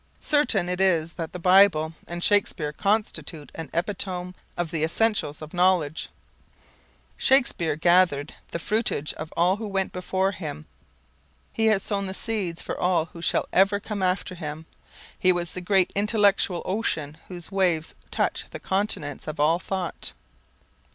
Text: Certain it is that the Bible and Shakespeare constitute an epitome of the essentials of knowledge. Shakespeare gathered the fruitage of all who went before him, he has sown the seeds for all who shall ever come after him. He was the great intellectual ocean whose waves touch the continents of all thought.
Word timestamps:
Certain 0.19 0.67
it 0.67 0.81
is 0.81 1.13
that 1.13 1.31
the 1.31 1.37
Bible 1.37 1.93
and 2.07 2.23
Shakespeare 2.23 2.73
constitute 2.73 3.51
an 3.53 3.69
epitome 3.71 4.33
of 4.57 4.71
the 4.71 4.83
essentials 4.83 5.43
of 5.43 5.53
knowledge. 5.53 6.09
Shakespeare 7.17 7.75
gathered 7.75 8.33
the 8.49 8.57
fruitage 8.57 9.13
of 9.13 9.31
all 9.37 9.57
who 9.57 9.67
went 9.67 9.93
before 9.93 10.31
him, 10.31 10.65
he 11.53 11.67
has 11.67 11.83
sown 11.83 12.07
the 12.07 12.15
seeds 12.15 12.63
for 12.63 12.75
all 12.79 13.05
who 13.13 13.21
shall 13.21 13.47
ever 13.53 13.79
come 13.79 14.01
after 14.01 14.33
him. 14.33 14.65
He 15.19 15.31
was 15.31 15.51
the 15.53 15.61
great 15.61 15.91
intellectual 15.93 16.63
ocean 16.65 17.17
whose 17.27 17.51
waves 17.51 17.93
touch 18.09 18.47
the 18.49 18.59
continents 18.59 19.27
of 19.27 19.39
all 19.39 19.59
thought. 19.59 20.13